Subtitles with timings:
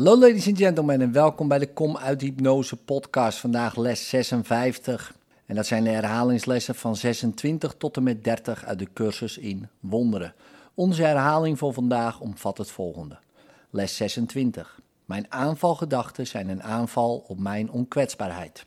[0.00, 3.38] Hallo ladies and gentlemen en welkom bij de Kom uit Hypnose podcast.
[3.38, 5.14] Vandaag les 56
[5.46, 9.68] en dat zijn de herhalingslessen van 26 tot en met 30 uit de cursus in
[9.80, 10.34] wonderen.
[10.74, 13.18] Onze herhaling voor vandaag omvat het volgende.
[13.70, 14.80] Les 26.
[15.04, 18.64] Mijn aanvalgedachten zijn een aanval op mijn onkwetsbaarheid.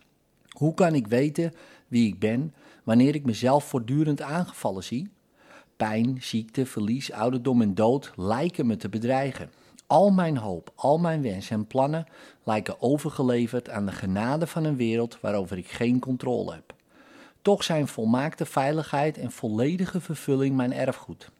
[0.49, 1.53] Hoe kan ik weten
[1.87, 2.53] wie ik ben
[2.83, 5.09] wanneer ik mezelf voortdurend aangevallen zie?
[5.77, 9.49] Pijn, ziekte, verlies, ouderdom en dood lijken me te bedreigen.
[9.87, 12.05] Al mijn hoop, al mijn wensen en plannen
[12.43, 16.73] lijken overgeleverd aan de genade van een wereld waarover ik geen controle heb.
[17.41, 21.31] Toch zijn volmaakte veiligheid en volledige vervulling mijn erfgoed.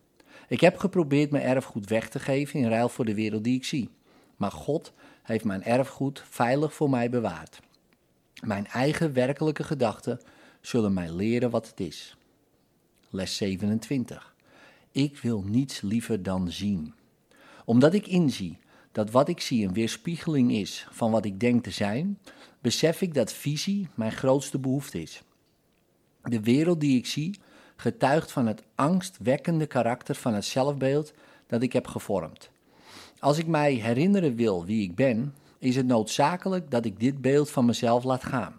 [0.47, 3.65] Ik heb geprobeerd mijn erfgoed weg te geven in ruil voor de wereld die ik
[3.65, 3.89] zie.
[4.35, 7.59] Maar God heeft mijn erfgoed veilig voor mij bewaard.
[8.41, 10.19] Mijn eigen werkelijke gedachten
[10.61, 12.17] zullen mij leren wat het is.
[13.09, 14.35] Les 27.
[14.91, 16.93] Ik wil niets liever dan zien.
[17.65, 18.57] Omdat ik inzie
[18.91, 22.19] dat wat ik zie een weerspiegeling is van wat ik denk te zijn,
[22.61, 25.23] besef ik dat visie mijn grootste behoefte is.
[26.21, 27.39] De wereld die ik zie
[27.75, 31.13] getuigt van het angstwekkende karakter van het zelfbeeld
[31.47, 32.49] dat ik heb gevormd.
[33.19, 37.49] Als ik mij herinneren wil wie ik ben, is het noodzakelijk dat ik dit beeld
[37.49, 38.53] van mezelf laat gaan.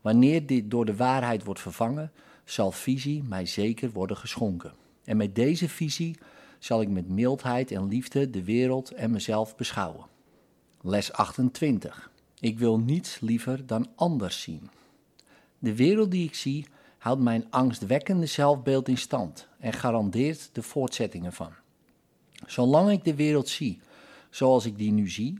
[0.00, 2.12] Wanneer dit door de waarheid wordt vervangen,
[2.44, 4.72] zal visie mij zeker worden geschonken.
[5.04, 6.18] En met deze visie
[6.62, 10.06] zal ik met mildheid en liefde de wereld en mezelf beschouwen.
[10.80, 12.10] Les 28.
[12.40, 14.70] Ik wil niets liever dan anders zien.
[15.58, 16.66] De wereld die ik zie
[16.98, 21.52] houdt mijn angstwekkende zelfbeeld in stand en garandeert de voortzetting ervan.
[22.46, 23.80] Zolang ik de wereld zie
[24.30, 25.38] zoals ik die nu zie,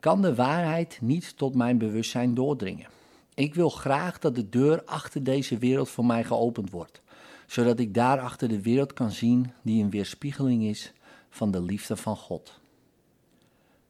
[0.00, 2.88] kan de waarheid niet tot mijn bewustzijn doordringen.
[3.34, 7.02] Ik wil graag dat de deur achter deze wereld voor mij geopend wordt,
[7.46, 10.92] zodat ik daarachter de wereld kan zien die een weerspiegeling is
[11.30, 12.60] van de liefde van God.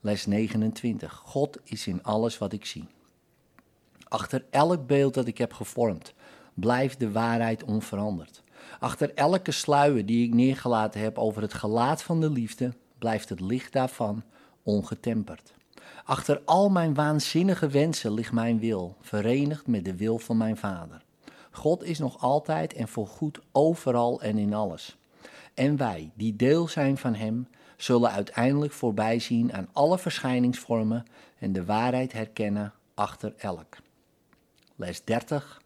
[0.00, 1.22] Les 29.
[1.24, 2.84] God is in alles wat ik zie.
[4.08, 6.14] Achter elk beeld dat ik heb gevormd,
[6.55, 8.42] blijft de waarheid onveranderd.
[8.78, 13.40] Achter elke sluier die ik neergelaten heb over het gelaat van de liefde, blijft het
[13.40, 14.23] licht daarvan
[14.62, 15.55] ongetemperd.
[16.05, 21.05] Achter al mijn waanzinnige wensen ligt mijn wil, verenigd met de wil van mijn Vader.
[21.54, 24.96] God is nog altijd en voorgoed overal en in alles.
[25.54, 31.04] En wij, die deel zijn van Hem, zullen uiteindelijk voorbij zien aan alle verschijningsvormen
[31.38, 33.76] en de waarheid herkennen achter elk.
[34.76, 35.62] Les 30.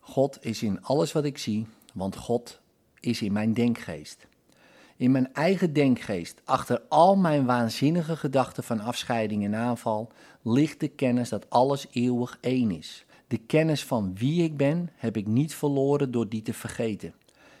[0.00, 2.60] God is in alles wat ik zie, want God
[3.00, 4.26] is in mijn denkgeest.
[4.96, 10.12] In mijn eigen denkgeest, achter al mijn waanzinnige gedachten van afscheiding en aanval,
[10.42, 13.04] ligt de kennis dat alles eeuwig één is.
[13.30, 17.14] De kennis van wie ik ben heb ik niet verloren door die te vergeten.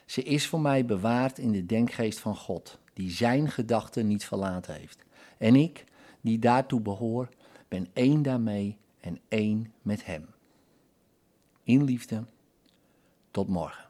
[0.06, 4.74] Ze is voor mij bewaard in de denkgeest van God, die zijn gedachten niet verlaten
[4.74, 5.04] heeft.
[5.38, 5.84] En ik,
[6.20, 7.28] die daartoe behoor,
[7.68, 10.26] ben één daarmee en één met Hem.
[11.62, 12.24] In liefde,
[13.30, 13.89] tot morgen.